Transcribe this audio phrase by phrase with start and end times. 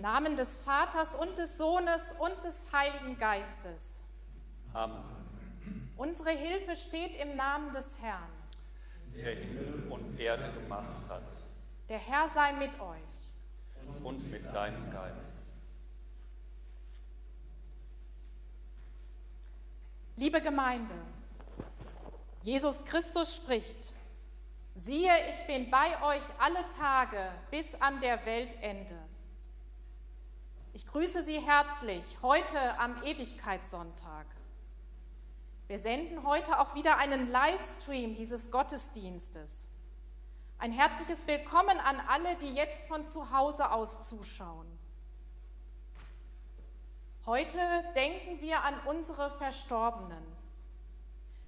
[0.00, 4.00] Im Namen des Vaters und des Sohnes und des Heiligen Geistes.
[4.72, 5.04] Amen.
[5.98, 8.32] Unsere Hilfe steht im Namen des Herrn.
[9.14, 11.30] Der Himmel und Erde gemacht hat.
[11.90, 14.02] Der Herr sei mit euch.
[14.02, 15.34] Und mit deinem Geist.
[20.16, 20.94] Liebe Gemeinde,
[22.40, 23.92] Jesus Christus spricht,
[24.74, 29.09] siehe, ich bin bei euch alle Tage bis an der Weltende.
[30.72, 34.24] Ich grüße Sie herzlich heute am Ewigkeitssonntag.
[35.66, 39.66] Wir senden heute auch wieder einen Livestream dieses Gottesdienstes.
[40.58, 44.68] Ein herzliches Willkommen an alle, die jetzt von zu Hause aus zuschauen.
[47.26, 47.58] Heute
[47.96, 50.22] denken wir an unsere Verstorbenen.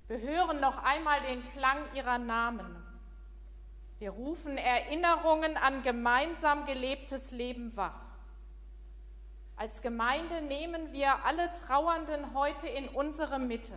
[0.08, 2.76] Wir hören noch einmal den Klang ihrer Namen.
[4.00, 8.11] Wir rufen Erinnerungen an gemeinsam gelebtes Leben wach.
[9.56, 13.74] Als Gemeinde nehmen wir alle Trauernden heute in unsere Mitte.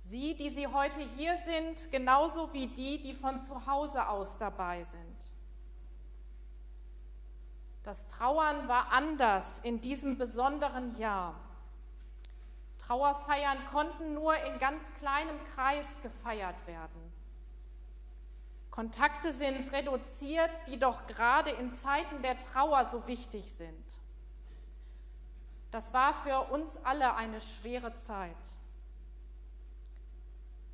[0.00, 4.82] Sie, die Sie heute hier sind, genauso wie die, die von zu Hause aus dabei
[4.82, 5.30] sind.
[7.82, 11.34] Das Trauern war anders in diesem besonderen Jahr.
[12.78, 17.12] Trauerfeiern konnten nur in ganz kleinem Kreis gefeiert werden.
[18.70, 23.99] Kontakte sind reduziert, die doch gerade in Zeiten der Trauer so wichtig sind.
[25.70, 28.36] Das war für uns alle eine schwere Zeit.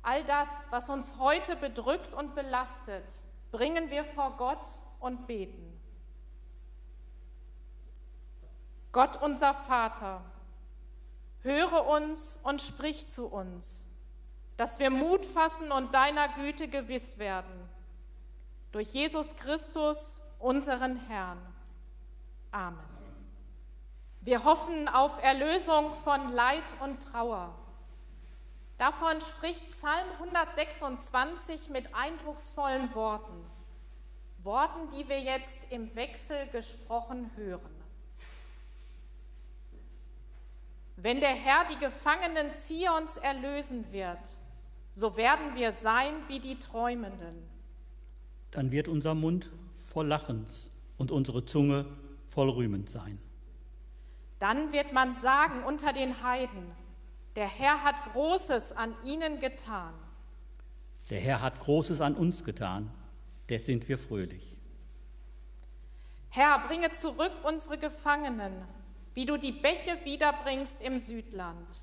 [0.01, 3.21] All das, was uns heute bedrückt und belastet,
[3.51, 4.67] bringen wir vor Gott
[4.99, 5.77] und beten.
[8.91, 10.23] Gott unser Vater,
[11.41, 13.83] höre uns und sprich zu uns,
[14.55, 17.69] dass wir Mut fassen und deiner Güte gewiss werden.
[18.71, 21.37] Durch Jesus Christus, unseren Herrn.
[22.51, 22.96] Amen.
[24.27, 27.57] Wir hoffen auf Erlösung von Leid und Trauer.
[28.77, 33.45] Davon spricht Psalm 126 mit eindrucksvollen Worten.
[34.43, 37.71] Worten, die wir jetzt im Wechsel gesprochen hören.
[40.97, 44.37] Wenn der Herr die Gefangenen Zions erlösen wird,
[44.93, 47.47] so werden wir sein wie die Träumenden.
[48.51, 51.85] Dann wird unser Mund voll Lachens und unsere Zunge
[52.25, 53.21] voll rühmend sein.
[54.39, 56.71] Dann wird man sagen unter den Heiden,
[57.35, 59.93] der Herr hat Großes an ihnen getan.
[61.09, 62.91] Der Herr hat Großes an uns getan,
[63.49, 64.55] des sind wir fröhlich.
[66.29, 68.53] Herr, bringe zurück unsere Gefangenen
[69.17, 71.81] wie du die Bäche wiederbringst im Südland.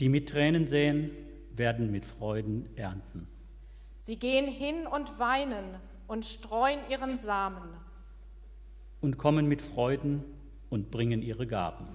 [0.00, 1.10] Die mit Tränen säen,
[1.52, 3.28] werden mit Freuden ernten.
[3.98, 5.74] Sie gehen hin und weinen
[6.06, 7.68] und streuen ihren Samen.
[9.02, 10.24] Und kommen mit Freuden
[10.70, 11.86] und bringen ihre Gaben.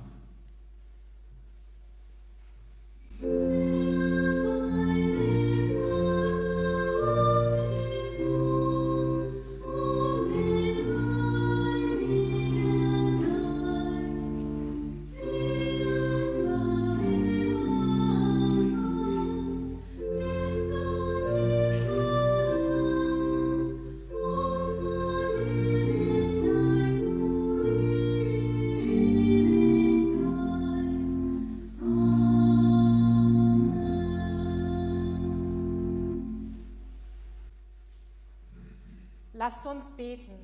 [39.82, 40.38] Uns beten.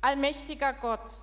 [0.00, 1.20] Allmächtiger Gott,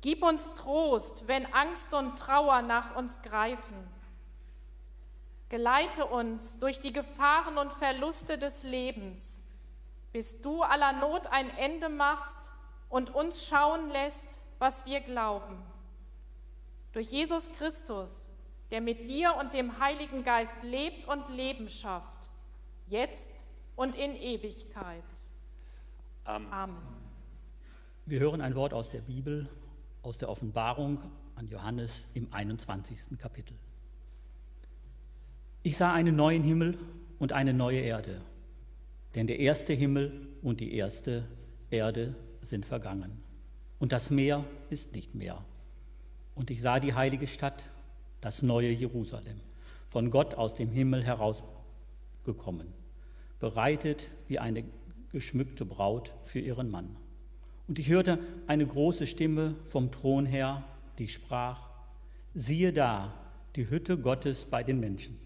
[0.00, 3.76] gib uns Trost, wenn Angst und Trauer nach uns greifen.
[5.50, 9.42] Geleite uns durch die Gefahren und Verluste des Lebens,
[10.12, 12.50] bis du aller Not ein Ende machst
[12.88, 15.62] und uns schauen lässt, was wir glauben.
[16.92, 18.30] Durch Jesus Christus,
[18.70, 22.30] der mit dir und dem Heiligen Geist lebt und Leben schafft,
[22.86, 23.45] jetzt
[23.76, 25.04] und in Ewigkeit.
[26.24, 26.52] Amen.
[26.52, 26.76] Amen.
[28.06, 29.48] Wir hören ein Wort aus der Bibel,
[30.02, 30.98] aus der Offenbarung
[31.36, 33.18] an Johannes im 21.
[33.18, 33.56] Kapitel.
[35.62, 36.78] Ich sah einen neuen Himmel
[37.18, 38.20] und eine neue Erde,
[39.14, 41.26] denn der erste Himmel und die erste
[41.70, 43.22] Erde sind vergangen
[43.78, 45.44] und das Meer ist nicht mehr.
[46.34, 47.62] Und ich sah die heilige Stadt,
[48.20, 49.40] das neue Jerusalem,
[49.86, 52.72] von Gott aus dem Himmel herausgekommen
[53.38, 54.64] bereitet wie eine
[55.12, 56.96] geschmückte Braut für ihren Mann.
[57.68, 60.62] Und ich hörte eine große Stimme vom Thron her,
[60.98, 61.68] die sprach,
[62.34, 63.14] siehe da,
[63.56, 65.18] die Hütte Gottes bei den Menschen.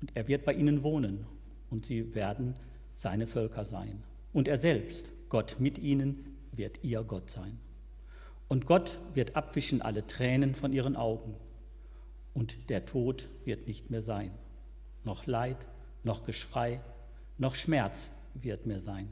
[0.00, 1.26] Und er wird bei ihnen wohnen,
[1.70, 2.54] und sie werden
[2.96, 4.02] seine Völker sein.
[4.32, 7.58] Und er selbst Gott mit ihnen wird ihr Gott sein.
[8.48, 11.36] Und Gott wird abwischen alle Tränen von ihren Augen.
[12.34, 14.32] Und der Tod wird nicht mehr sein.
[15.04, 15.56] Noch Leid,
[16.02, 16.80] noch Geschrei,
[17.40, 19.08] noch Schmerz wird mehr sein.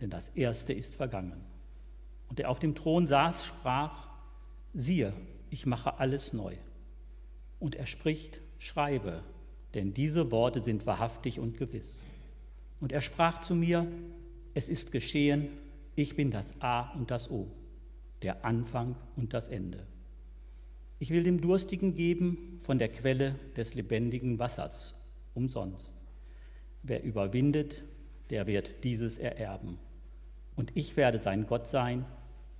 [0.00, 1.44] Denn das Erste ist vergangen.
[2.28, 4.08] Und der auf dem Thron saß, sprach,
[4.74, 5.12] siehe,
[5.50, 6.56] ich mache alles neu.
[7.60, 9.22] Und er spricht, schreibe,
[9.74, 12.04] denn diese Worte sind wahrhaftig und gewiss.
[12.80, 13.86] Und er sprach zu mir,
[14.54, 15.48] es ist geschehen,
[15.94, 17.48] ich bin das A und das O,
[18.22, 19.86] der Anfang und das Ende.
[20.98, 24.94] Ich will dem Durstigen geben von der Quelle des lebendigen Wassers,
[25.34, 25.95] umsonst.
[26.88, 27.82] Wer überwindet,
[28.30, 29.78] der wird dieses ererben.
[30.54, 32.04] Und ich werde sein Gott sein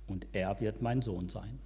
[0.05, 1.59] und er wird mein Sohn sein.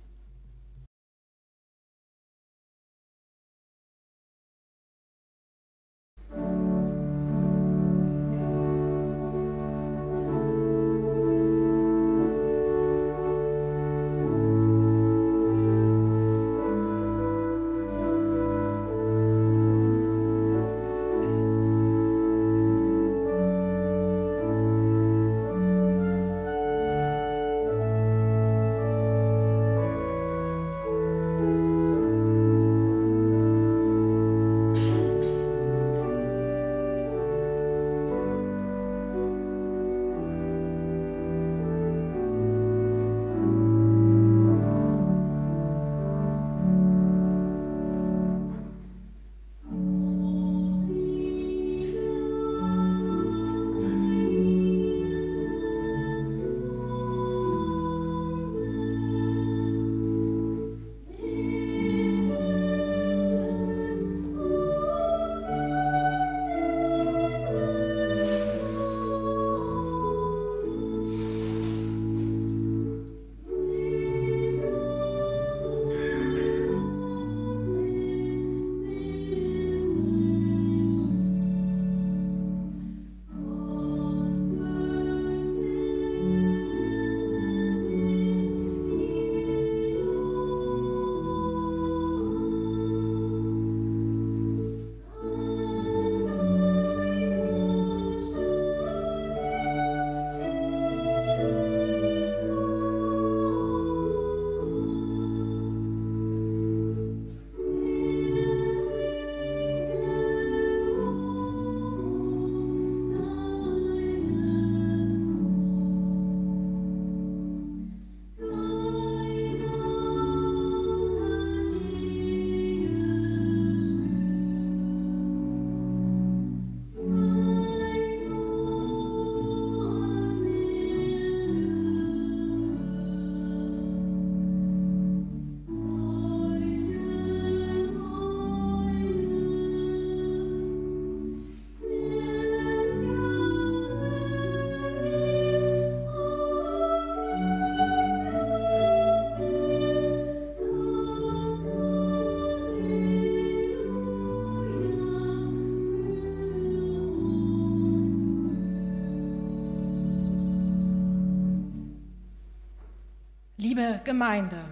[164.04, 164.64] Gemeinde,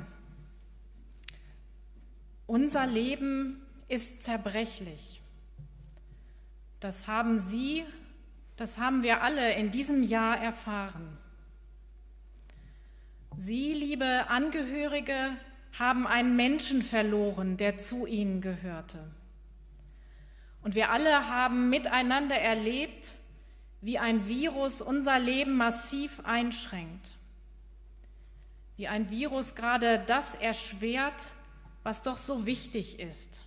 [2.48, 5.22] unser Leben ist zerbrechlich.
[6.80, 7.84] Das haben Sie,
[8.56, 11.18] das haben wir alle in diesem Jahr erfahren.
[13.38, 15.32] Sie, liebe Angehörige,
[15.78, 19.00] haben einen Menschen verloren, der zu Ihnen gehörte.
[20.62, 23.18] Und wir alle haben miteinander erlebt,
[23.82, 27.16] wie ein Virus unser Leben massiv einschränkt
[28.80, 31.34] wie ein Virus gerade das erschwert,
[31.84, 33.44] was doch so wichtig ist.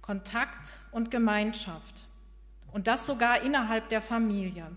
[0.00, 2.06] Kontakt und Gemeinschaft.
[2.70, 4.70] Und das sogar innerhalb der Familie.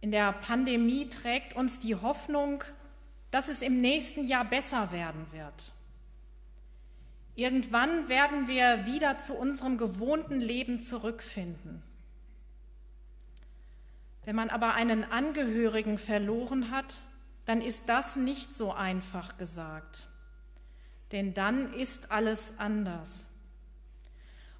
[0.00, 2.64] In der Pandemie trägt uns die Hoffnung,
[3.30, 5.70] dass es im nächsten Jahr besser werden wird.
[7.36, 11.80] Irgendwann werden wir wieder zu unserem gewohnten Leben zurückfinden.
[14.24, 16.98] Wenn man aber einen Angehörigen verloren hat,
[17.44, 20.06] dann ist das nicht so einfach gesagt.
[21.12, 23.28] Denn dann ist alles anders.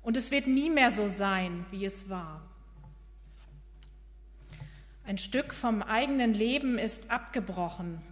[0.02, 2.42] Und es wird nie mehr so sein, wie es war.
[5.06, 8.02] Ein Stück vom eigenen Leben ist abgebrochen.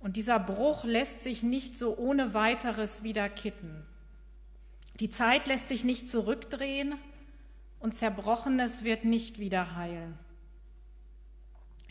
[0.00, 3.84] Und dieser Bruch lässt sich nicht so ohne weiteres wieder kitten.
[5.00, 6.94] Die Zeit lässt sich nicht zurückdrehen
[7.80, 10.18] und Zerbrochenes wird nicht wieder heilen.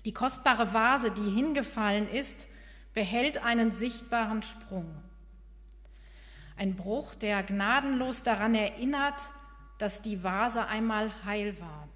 [0.08, 2.48] Die kostbare Vase, die hingefallen ist,
[2.94, 4.90] behält einen sichtbaren Sprung.
[6.56, 9.22] Ein Bruch, der gnadenlos daran erinnert,
[9.80, 11.90] dass die Vase einmal heil war.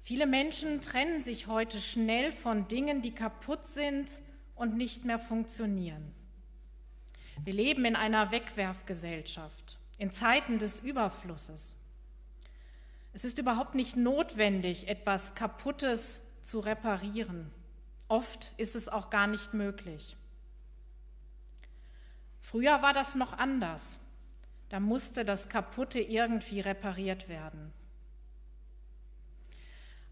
[0.00, 4.22] Viele Menschen trennen sich heute schnell von Dingen, die kaputt sind
[4.56, 6.12] und nicht mehr funktionieren.
[7.44, 11.76] Wir leben in einer Wegwerfgesellschaft, in Zeiten des Überflusses.
[13.16, 17.50] Es ist überhaupt nicht notwendig, etwas Kaputtes zu reparieren.
[18.08, 20.18] Oft ist es auch gar nicht möglich.
[22.40, 24.00] Früher war das noch anders.
[24.68, 27.72] Da musste das Kaputte irgendwie repariert werden.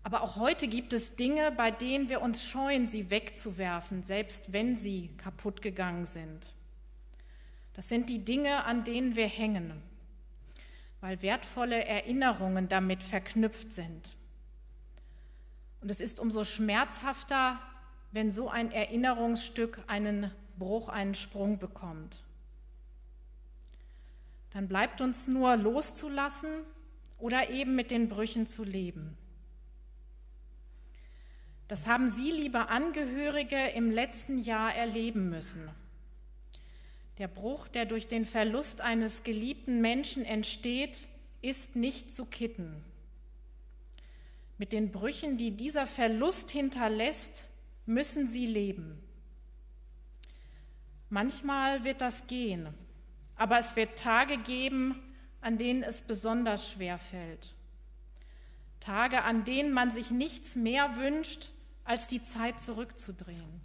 [0.02, 4.78] Aber auch heute gibt es Dinge, bei denen wir uns scheuen, sie wegzuwerfen, selbst wenn
[4.78, 6.54] sie kaputt gegangen sind.
[7.74, 9.82] Das sind die Dinge, an denen wir hängen,
[11.04, 14.16] weil wertvolle Erinnerungen damit verknüpft sind.
[15.82, 17.60] Und es ist umso schmerzhafter,
[18.10, 22.22] wenn so ein Erinnerungsstück einen Bruch, einen Sprung bekommt.
[24.54, 26.48] Dann bleibt uns nur loszulassen
[27.18, 29.18] oder eben mit den Brüchen zu leben.
[31.68, 35.68] Das haben Sie, liebe Angehörige, im letzten Jahr erleben müssen.
[37.18, 41.08] Der Bruch, der durch den Verlust eines geliebten Menschen entsteht,
[41.42, 42.82] ist nicht zu kitten.
[44.58, 47.50] Mit den Brüchen, die dieser Verlust hinterlässt,
[47.86, 48.98] müssen sie leben.
[51.08, 52.68] Manchmal wird das gehen,
[53.36, 55.00] aber es wird Tage geben,
[55.40, 57.54] an denen es besonders schwer fällt.
[58.80, 61.50] Tage, an denen man sich nichts mehr wünscht,
[61.84, 63.60] als die Zeit zurückzudrehen.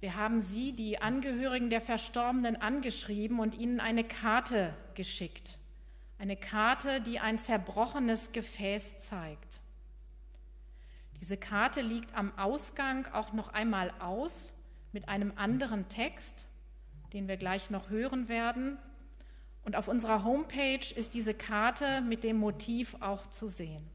[0.00, 5.58] Wir haben sie, die Angehörigen der Verstorbenen, angeschrieben und ihnen eine Karte geschickt.
[6.18, 9.60] Eine Karte, die ein zerbrochenes Gefäß zeigt.
[11.20, 14.54] Diese Karte liegt am Ausgang auch noch einmal aus
[14.92, 16.48] mit einem anderen Text,
[17.12, 18.78] den wir gleich noch hören werden.
[19.64, 23.86] Und auf unserer Homepage ist diese Karte mit dem Motiv auch zu sehen.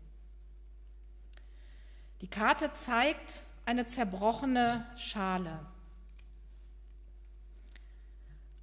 [2.21, 5.65] Die Karte zeigt eine zerbrochene Schale.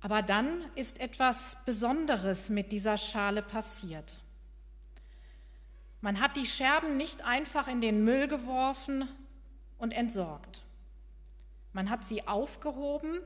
[0.03, 4.19] Aber dann ist etwas Besonderes mit dieser Schale passiert.
[6.01, 9.09] Man hat die Scherben nicht einfach in den Müll geworfen
[9.79, 10.63] und entsorgt.
[11.73, 13.21] Man hat sie aufgehoben,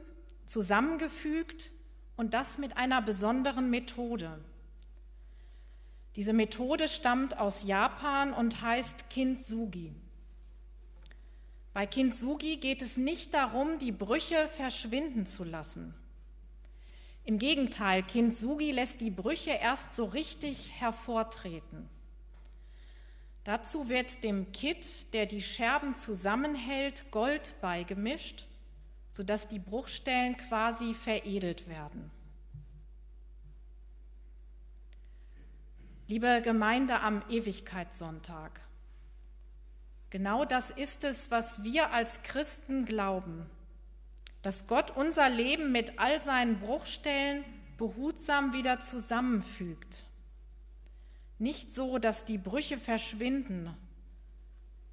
[0.44, 1.72] zusammengefügt
[2.14, 4.38] und das mit einer besonderen Methode.
[6.14, 9.94] Diese Methode stammt aus Japan und heißt Kintsugi.
[11.72, 15.94] Bei Kintsugi geht es nicht darum, die Brüche verschwinden zu lassen.
[17.26, 21.88] Im Gegenteil, Kintsugi lässt die Brüche erst so richtig hervortreten.
[23.42, 28.46] Dazu wird dem Kitt, der die Scherben zusammenhält, Gold beigemischt,
[29.12, 32.12] sodass die Bruchstellen quasi veredelt werden.
[36.06, 38.60] Liebe Gemeinde am Ewigkeitssonntag,
[40.10, 43.50] genau das ist es, was wir als Christen glauben
[44.46, 47.44] dass Gott unser Leben mit all seinen Bruchstellen
[47.78, 50.04] behutsam wieder zusammenfügt.
[51.40, 53.76] Nicht so, dass die Brüche verschwinden,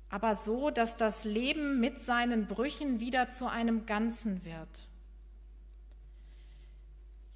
[0.10, 4.88] aber so, dass das Leben mit seinen Brüchen wieder zu einem Ganzen wird.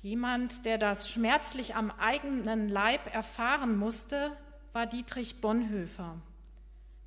[0.01, 4.35] Jemand, der das schmerzlich am eigenen Leib erfahren musste,
[4.73, 6.19] war Dietrich Bonhoeffer,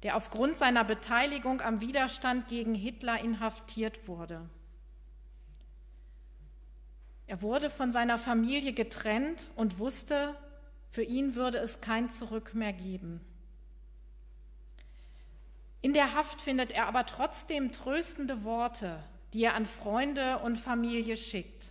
[0.04, 4.48] der aufgrund seiner Beteiligung am Widerstand gegen Hitler inhaftiert wurde.
[7.30, 10.34] Er wurde von seiner Familie getrennt und wusste,
[10.88, 13.20] für ihn würde es kein Zurück mehr geben.
[15.80, 19.00] In der Haft findet er aber trotzdem tröstende Worte,
[19.32, 21.70] die er an Freunde und Familie schickt.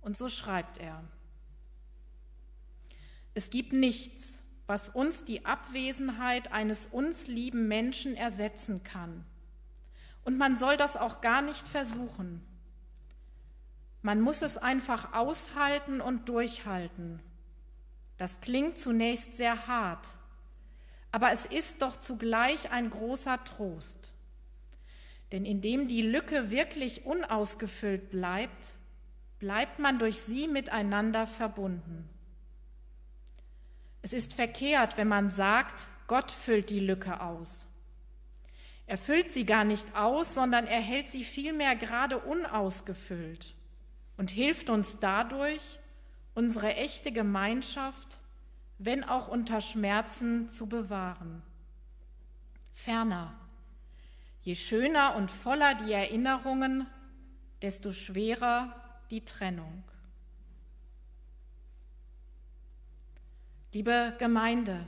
[0.00, 1.04] Und so schreibt er.
[3.34, 9.26] Es gibt nichts, was uns die Abwesenheit eines uns lieben Menschen ersetzen kann.
[10.24, 12.42] Und man soll das auch gar nicht versuchen.
[14.08, 17.20] Man muss es einfach aushalten und durchhalten.
[18.16, 20.14] Das klingt zunächst sehr hart,
[21.12, 24.14] aber es ist doch zugleich ein großer Trost.
[25.30, 28.76] Denn indem die Lücke wirklich unausgefüllt bleibt,
[29.40, 32.08] bleibt man durch sie miteinander verbunden.
[34.00, 37.66] Es ist verkehrt, wenn man sagt, Gott füllt die Lücke aus.
[38.86, 43.52] Er füllt sie gar nicht aus, sondern er hält sie vielmehr gerade unausgefüllt
[44.18, 45.78] und hilft uns dadurch,
[46.34, 48.20] unsere echte Gemeinschaft,
[48.78, 51.42] wenn auch unter Schmerzen, zu bewahren.
[52.72, 53.34] Ferner,
[54.42, 56.86] je schöner und voller die Erinnerungen,
[57.62, 58.74] desto schwerer
[59.10, 59.82] die Trennung.
[63.72, 64.86] Liebe Gemeinde,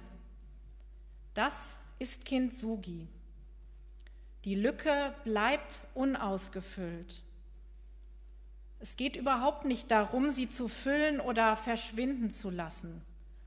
[1.35, 3.09] das ist Kind Sugi.
[4.45, 7.21] Die Lücke bleibt unausgefüllt.
[8.81, 13.03] Es geht überhaupt nicht darum, sie zu füllen oder verschwinden zu lassen,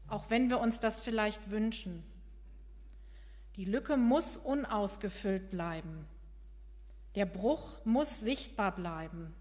[0.08, 2.04] auch wenn wir uns das vielleicht wünschen.
[3.56, 6.06] Die Lücke muss unausgefüllt bleiben.
[7.16, 9.34] Der Bruch muss sichtbar bleiben.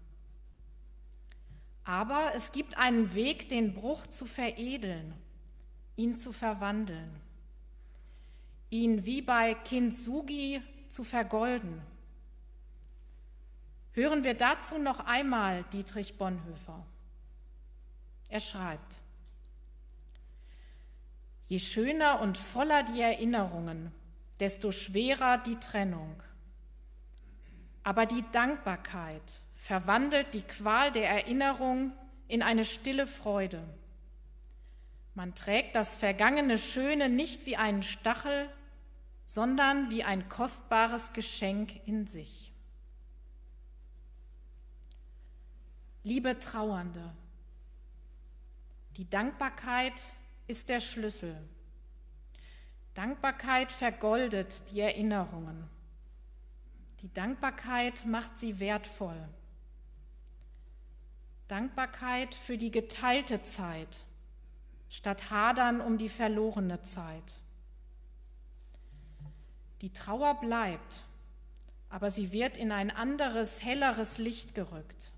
[1.83, 5.13] Aber es gibt einen Weg, den Bruch zu veredeln,
[5.95, 7.19] ihn zu verwandeln,
[8.69, 11.81] ihn wie bei Kind Sugi zu vergolden.
[13.93, 16.83] Hören wir dazu noch einmal Dietrich Bonhoeffer.
[18.29, 18.99] Er schreibt,
[21.45, 23.91] Je schöner und voller die Erinnerungen,
[24.39, 26.15] desto schwerer die Trennung.
[27.83, 31.91] Aber die Dankbarkeit verwandelt die Qual der Erinnerung
[32.27, 33.61] in eine stille Freude.
[35.13, 38.49] Man trägt das vergangene Schöne nicht wie einen Stachel,
[39.25, 42.52] sondern wie ein kostbares Geschenk in sich.
[46.05, 47.13] Liebe Trauernde,
[48.97, 49.93] die Dankbarkeit
[50.47, 51.33] ist der Schlüssel.
[52.93, 55.69] Dankbarkeit vergoldet die Erinnerungen.
[56.99, 59.17] Die Dankbarkeit macht sie wertvoll.
[61.47, 64.01] Dankbarkeit für die geteilte Zeit,
[64.89, 67.39] statt Hadern um die verlorene Zeit.
[69.79, 71.05] Die Trauer bleibt,
[71.87, 75.13] aber sie wird in ein anderes, helleres Licht gerückt.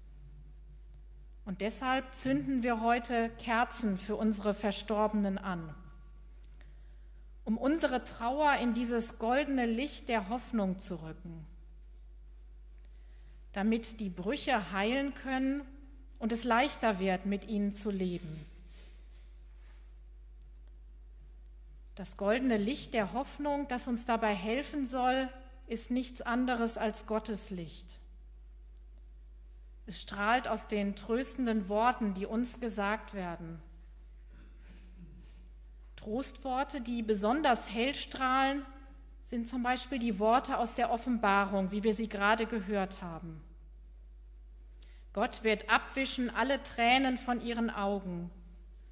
[1.46, 5.76] Und deshalb zünden wir heute Kerzen für unsere Verstorbenen an,
[7.44, 11.46] um unsere Trauer in dieses goldene Licht der Hoffnung zu rücken,
[13.54, 15.62] damit die Brüche heilen können
[16.18, 18.44] und es leichter wird, mit ihnen zu leben.
[21.94, 25.30] Das goldene Licht der Hoffnung, das uns dabei helfen soll,
[25.68, 28.00] ist nichts anderes als Gottes Licht.
[29.86, 33.62] Es strahlt aus den tröstenden Worten, die uns gesagt werden.
[35.96, 38.66] Trostworte, die besonders hell strahlen,
[39.24, 43.42] sind zum Beispiel die Worte aus der Offenbarung, wie wir sie gerade gehört haben.
[45.14, 48.30] Gott wird abwischen alle Tränen von ihren Augen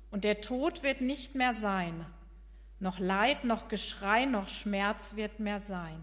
[0.10, 2.06] und der Tod wird nicht mehr sein
[2.84, 6.02] noch Leid, noch Geschrei, noch Schmerz wird mehr sein.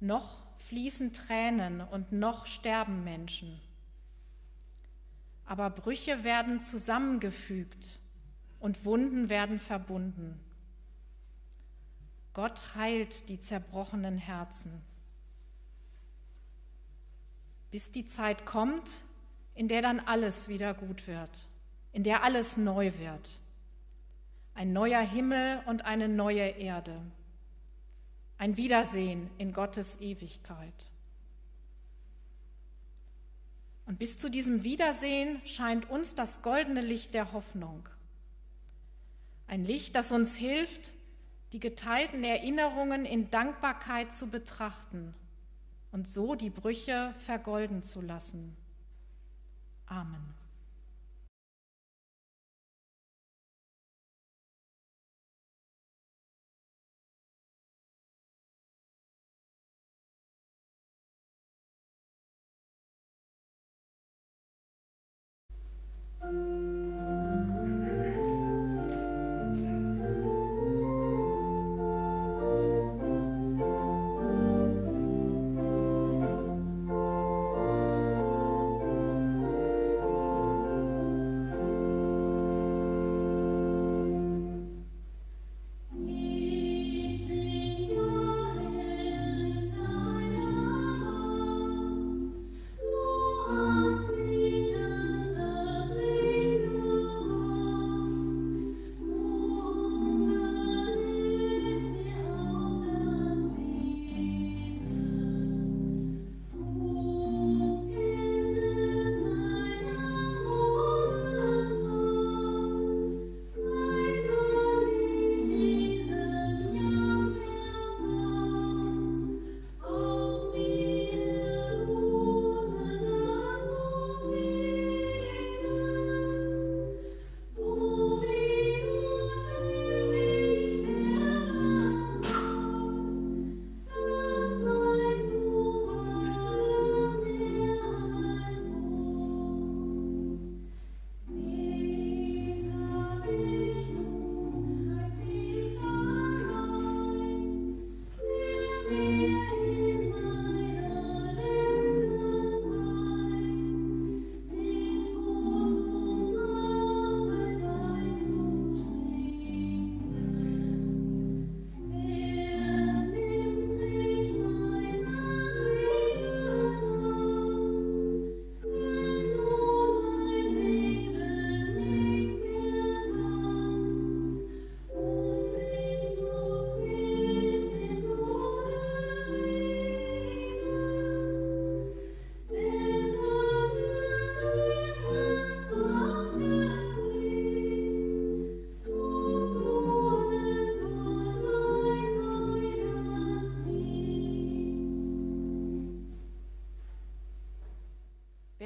[0.00, 3.60] Noch fließen Tränen und noch sterben Menschen.
[5.44, 7.98] Aber Brüche werden zusammengefügt
[8.60, 10.40] und Wunden werden verbunden.
[12.32, 14.82] Gott heilt die zerbrochenen Herzen.
[17.70, 19.02] Bis die Zeit kommt,
[19.54, 21.46] in der dann alles wieder gut wird
[21.92, 23.38] in der alles neu wird.
[24.54, 27.00] Ein neuer Himmel und eine neue Erde.
[28.42, 30.90] Ein Wiedersehen in Gottes Ewigkeit.
[33.86, 37.88] Und bis zu diesem Wiedersehen scheint uns das goldene Licht der Hoffnung.
[39.46, 40.94] Ein Licht, das uns hilft,
[41.52, 45.14] die geteilten Erinnerungen in Dankbarkeit zu betrachten
[45.92, 48.56] und so die Brüche vergolden zu lassen.
[49.86, 50.41] Amen.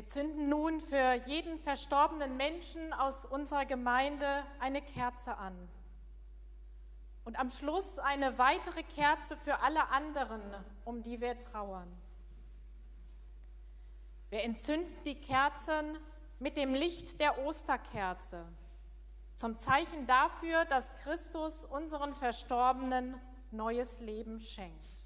[0.07, 5.69] Wir zünden nun für jeden verstorbenen Menschen aus unserer Gemeinde eine Kerze an.
[7.25, 10.41] Und am Schluss eine weitere Kerze für alle anderen,
[10.85, 11.89] um die wir trauern.
[14.31, 15.99] Wir entzünden die Kerzen
[16.39, 18.47] mit dem Licht der Osterkerze
[19.35, 25.06] zum Zeichen dafür, dass Christus unseren Verstorbenen neues Leben schenkt.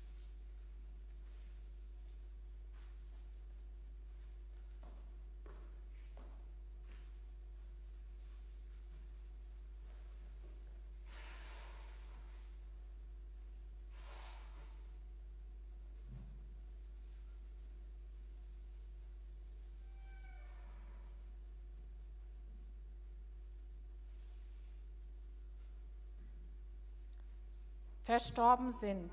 [28.10, 29.12] Verstorben sind.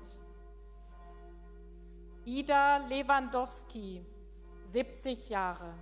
[2.24, 4.04] Ida Lewandowski,
[4.64, 5.72] 70 Jahre.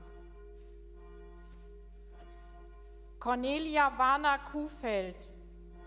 [3.18, 5.30] Cornelia Warner Kuhfeld,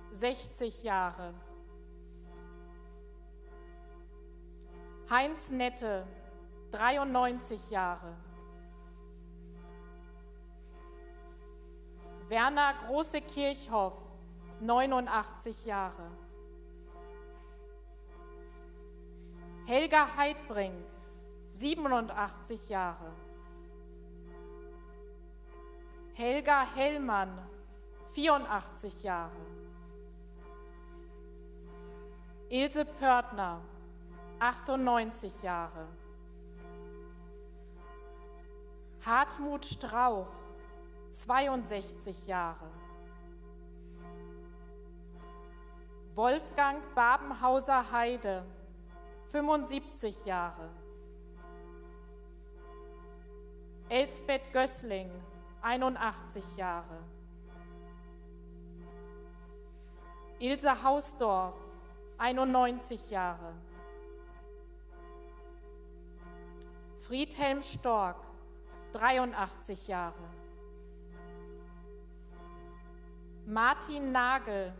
[0.09, 1.35] 60 Jahre.
[5.07, 6.07] Heinz Nette,
[6.71, 8.17] 93 Jahre.
[12.27, 13.93] Werner Große Kirchhoff,
[14.61, 16.09] 89 Jahre.
[19.69, 20.83] Helga Heidbrink,
[21.51, 23.11] 87 Jahre.
[26.15, 27.37] Helga Hellmann,
[28.15, 29.45] 84 Jahre.
[32.49, 33.61] Ilse Pörtner,
[34.39, 35.87] 98 Jahre.
[39.05, 40.33] Hartmut Strauch,
[41.11, 42.71] 62 Jahre.
[46.15, 48.43] Wolfgang Babenhauser Heide,
[49.31, 50.69] 75 Jahre.
[53.87, 55.11] Elsbeth Gößling,
[55.61, 57.03] 81 Jahre.
[60.39, 61.55] Ilse Hausdorf,
[62.17, 63.53] 91 Jahre.
[66.97, 68.17] Friedhelm Stork,
[68.93, 70.13] 83 Jahre.
[73.45, 74.73] Martin Nagel,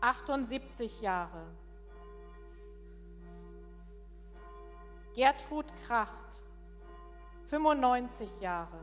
[0.00, 1.46] 78 Jahre.
[5.14, 6.42] Gertrud Kracht,
[7.46, 8.80] 95 Jahre.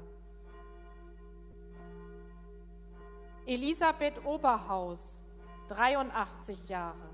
[3.45, 5.23] Elisabeth Oberhaus,
[5.69, 7.09] 83 Jahre.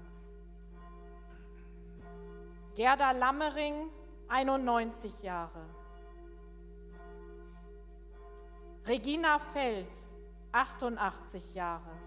[2.76, 3.90] Gerda Lammering,
[4.28, 5.66] 91 Jahre.
[8.86, 9.98] Regina Feld,
[10.52, 11.98] 88 Jahre.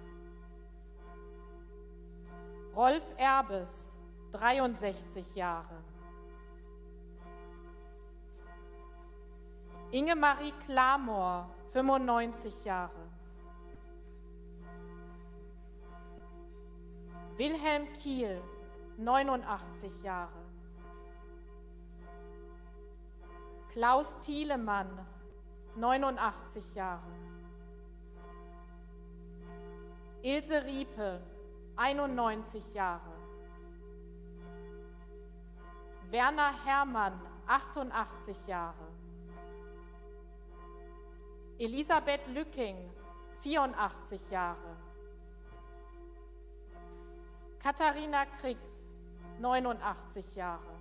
[2.77, 3.97] Rolf Erbes,
[4.31, 5.78] 63 Jahre.
[9.91, 12.91] Inge-Marie Klamor, 95 Jahre.
[17.37, 18.43] Wilhelm Kiel,
[18.99, 20.29] 89 Jahre.
[23.73, 25.07] Klaus Thielemann,
[25.77, 27.01] 89 Jahre.
[30.23, 31.23] Ilse Riepe,
[31.77, 33.13] 91 Jahre.
[36.11, 38.98] Werner Herrmann, 88 Jahre.
[41.59, 42.77] Elisabeth Lücking,
[43.41, 44.77] 84 Jahre.
[47.61, 48.95] Katharina Kriegs,
[49.41, 50.79] 89 Jahre.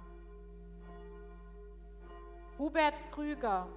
[2.60, 3.68] Hubert Krüger,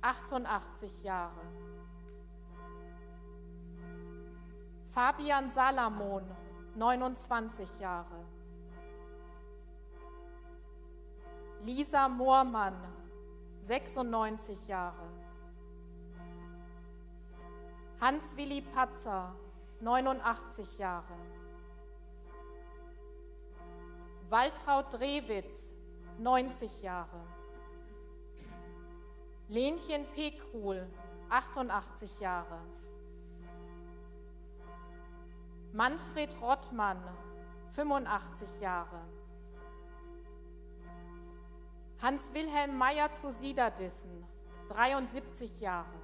[0.00, 1.40] 88 Jahre.
[4.88, 6.24] Fabian Salamon,
[6.76, 8.24] 29 Jahre.
[11.62, 12.74] Lisa Moormann,
[13.60, 15.21] 96 Jahre.
[18.02, 19.32] Hans-Willi Patzer,
[19.78, 21.16] 89 Jahre.
[24.28, 25.76] Waltraud Drewitz,
[26.18, 27.20] 90 Jahre.
[29.46, 30.84] Lenchen Pekruhl,
[31.28, 32.58] 88 Jahre.
[35.72, 37.00] Manfred Rottmann,
[37.70, 39.00] 85 Jahre.
[42.00, 44.26] Hans-Wilhelm Meyer zu Siederdissen,
[44.70, 46.01] 73 Jahre.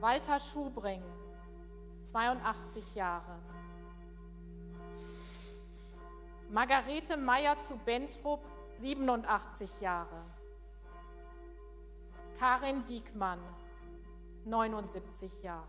[0.00, 1.02] Walter Schubring,
[2.04, 3.38] 82 Jahre.
[6.48, 8.40] Margarete Meyer zu Bentrup,
[8.76, 10.24] 87 Jahre.
[12.38, 13.40] Karin Diekmann,
[14.46, 15.66] 79 Jahre.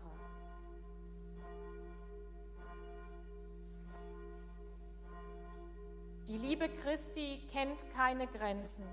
[6.26, 8.86] Die Liebe Christi kennt keine Grenzen.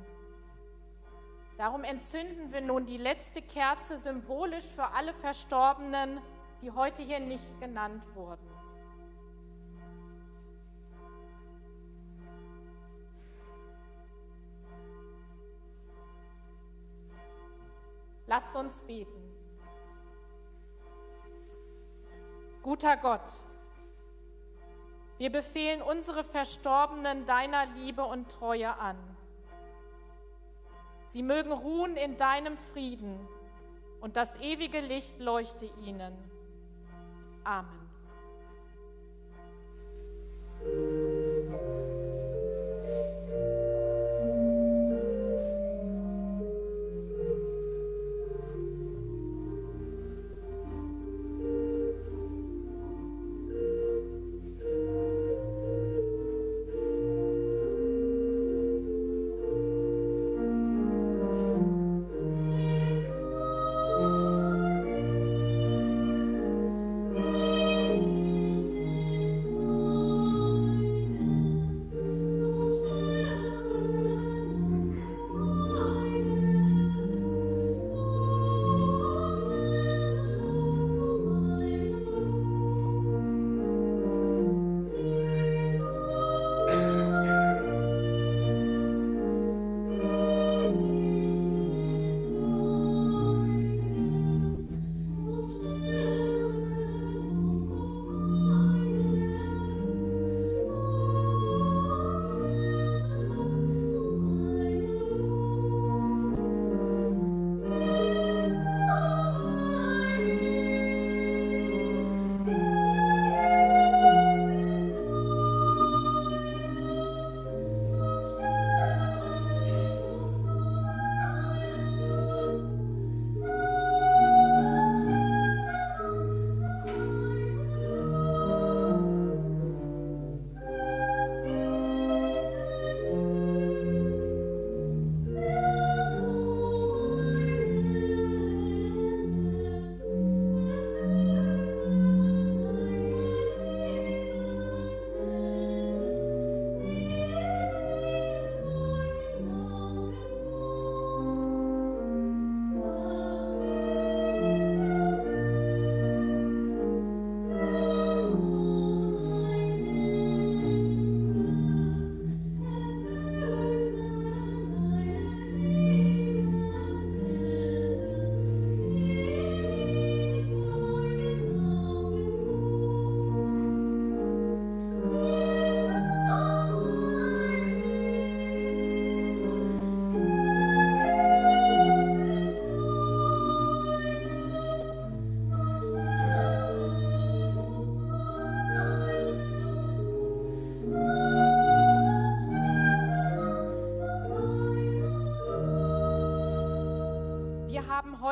[1.59, 6.21] Darum entzünden wir nun die letzte Kerze symbolisch für alle Verstorbenen,
[6.61, 8.49] die heute hier nicht genannt wurden.
[18.25, 19.21] Lasst uns beten.
[22.63, 23.43] Guter Gott,
[25.17, 29.18] wir befehlen unsere Verstorbenen deiner Liebe und Treue an.
[31.09, 33.19] Sie mögen ruhen in deinem Frieden
[33.99, 36.13] und das ewige Licht leuchte ihnen.
[37.43, 37.89] Amen.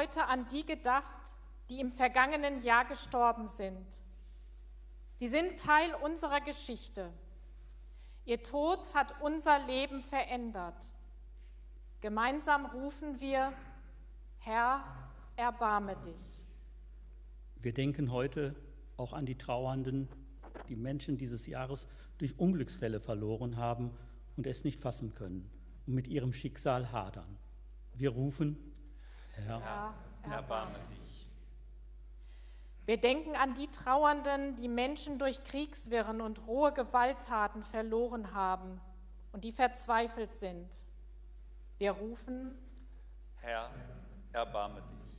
[0.08, 1.36] Heute an die gedacht,
[1.70, 3.86] die im vergangenen Jahr gestorben sind.
[5.16, 7.12] Sie sind Teil unserer Geschichte.
[8.24, 10.94] Ihr Tod hat unser Leben verändert.
[12.00, 13.52] Gemeinsam rufen wir,
[14.40, 14.82] Herr,
[15.36, 16.40] erbarme dich.
[17.60, 18.56] Wir denken heute
[18.96, 20.08] auch an die Trauernden,
[20.70, 21.86] die Menschen dieses Jahres
[22.18, 23.92] durch Unglücksfälle verloren haben
[24.38, 25.50] und es nicht fassen können
[25.86, 27.38] und mit ihrem Schicksal hadern.
[27.94, 28.58] Wir rufen,
[29.46, 31.28] Herr, Herr erbarme dich.
[32.86, 38.80] Wir denken an die Trauernden, die Menschen durch Kriegswirren und rohe Gewalttaten verloren haben
[39.34, 40.86] und die verzweifelt sind.
[41.78, 42.56] Wir rufen,
[43.42, 43.70] Herr,
[44.32, 45.18] erbarme dich.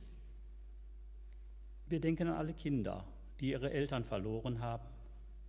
[1.87, 3.05] Wir denken an alle Kinder,
[3.39, 4.87] die ihre Eltern verloren haben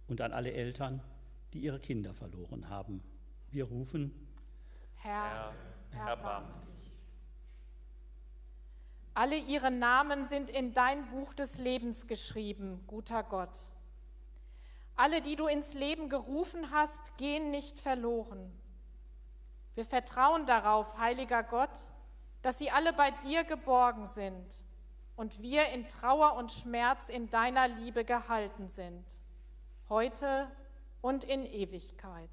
[0.06, 1.02] und an alle Eltern,
[1.52, 3.02] die ihre Kinder verloren haben.
[3.50, 4.12] Wir rufen,
[4.96, 5.52] Herr,
[6.06, 6.69] erbarme dich.
[9.14, 13.62] Alle ihre Namen sind in dein Buch des Lebens geschrieben, guter Gott.
[14.96, 18.52] Alle, die du ins Leben gerufen hast, gehen nicht verloren.
[19.74, 21.88] Wir vertrauen darauf, heiliger Gott,
[22.42, 24.64] dass sie alle bei dir geborgen sind
[25.16, 29.04] und wir in Trauer und Schmerz in deiner Liebe gehalten sind,
[29.88, 30.50] heute
[31.02, 32.30] und in Ewigkeit.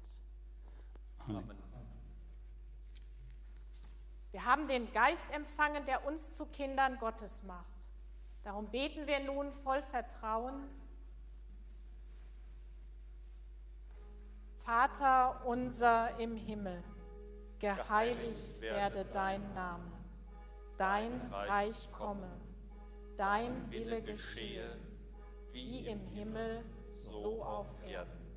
[1.26, 1.67] Amen.
[4.30, 7.64] Wir haben den Geist empfangen, der uns zu Kindern Gottes macht.
[8.44, 10.68] Darum beten wir nun voll Vertrauen.
[14.64, 16.84] Vater unser im Himmel,
[17.58, 19.92] geheiligt werde dein Name.
[20.76, 22.30] dein Reich komme,
[23.16, 24.76] dein Wille geschehe,
[25.52, 26.62] wie im Himmel,
[26.98, 28.28] so auf Erden.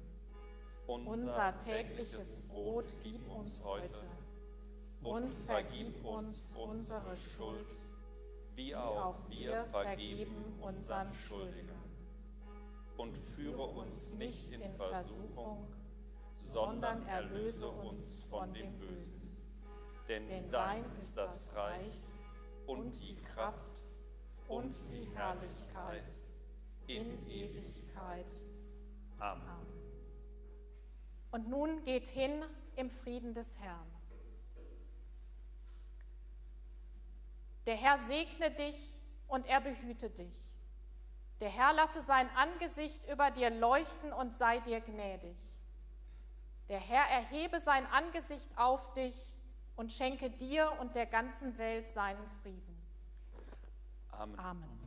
[0.87, 4.01] Unser tägliches Brot gib uns heute
[5.03, 7.67] und vergib uns unsere Schuld,
[8.55, 11.77] wie auch wir vergeben unseren Schuldigern.
[12.97, 15.67] Und führe uns nicht in Versuchung,
[16.41, 19.21] sondern erlöse uns von dem Bösen.
[20.07, 21.97] Denn dein ist das Reich
[22.67, 23.85] und die Kraft
[24.47, 26.13] und die Herrlichkeit
[26.87, 28.45] in Ewigkeit.
[29.19, 29.65] Amen.
[31.31, 32.43] Und nun geht hin
[32.75, 33.90] im Frieden des Herrn.
[37.67, 38.93] Der Herr segne dich
[39.27, 40.51] und er behüte dich.
[41.39, 45.37] Der Herr lasse sein Angesicht über dir leuchten und sei dir gnädig.
[46.69, 49.33] Der Herr erhebe sein Angesicht auf dich
[49.75, 52.81] und schenke dir und der ganzen Welt seinen Frieden.
[54.11, 54.39] Amen.
[54.39, 54.80] Amen.